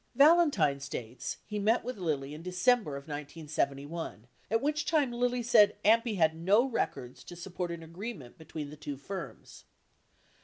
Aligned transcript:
51 0.13 0.27
Valentine 0.29 0.79
states 0.79 1.37
he 1.45 1.59
met 1.59 1.83
with 1.83 1.99
Lilly 1.99 2.33
in 2.33 2.41
December 2.41 2.95
of 2.97 3.03
1971, 3.03 4.25
at 4.49 4.59
which 4.59 4.83
time 4.83 5.11
Lilly 5.11 5.43
said 5.43 5.75
AMPI 5.85 6.15
had 6.17 6.35
no 6.35 6.67
records 6.67 7.23
to 7.23 7.35
support 7.35 7.69
an 7.71 7.83
agreement 7.83 8.35
between 8.35 8.71
the 8.71 8.75
two 8.77 8.97
firms. 8.97 9.65